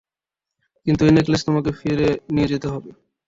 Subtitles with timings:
[0.85, 2.89] কিন্তু এ নেকলেস তোমাকে ফিরে নিয়ে যেতে হবে।